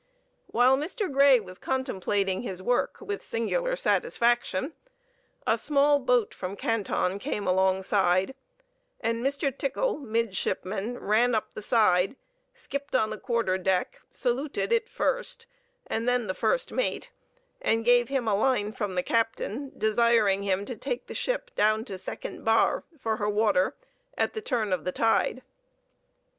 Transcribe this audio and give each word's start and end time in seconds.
While 0.47 0.77
Mr. 0.77 1.13
Grey 1.13 1.39
was 1.39 1.59
contemplating 1.59 2.41
his 2.41 2.59
work 2.59 2.97
with 3.01 3.23
singular 3.23 3.75
satisfaction, 3.75 4.73
a 5.45 5.59
small 5.59 5.99
boat 5.99 6.33
from 6.33 6.55
Canton 6.55 7.19
came 7.19 7.45
alongside, 7.45 8.33
and 9.01 9.23
Mr. 9.23 9.55
Tickell, 9.55 9.99
midshipman, 9.99 10.97
ran 10.97 11.35
up 11.35 11.53
the 11.53 11.61
side, 11.61 12.15
skipped 12.51 12.95
on 12.95 13.11
the 13.11 13.19
quarter 13.19 13.59
deck, 13.59 14.01
saluted 14.09 14.71
it 14.73 14.89
first, 14.89 15.45
and 15.85 16.09
then 16.09 16.25
the 16.25 16.33
first 16.33 16.71
mate; 16.71 17.11
and 17.61 17.85
gave 17.85 18.09
him 18.09 18.27
a 18.27 18.33
line 18.33 18.73
from 18.73 18.95
the 18.95 19.03
captain, 19.03 19.71
desiring 19.77 20.41
him 20.41 20.65
to 20.65 20.75
take 20.75 21.05
the 21.05 21.13
ship 21.13 21.51
down 21.53 21.85
to 21.85 21.99
Second 21.99 22.43
Bar—for 22.43 23.17
her 23.17 23.29
water—at 23.29 24.33
the 24.33 24.41
turn 24.41 24.73
of 24.73 24.83
the 24.83 24.91
tide. 24.91 25.43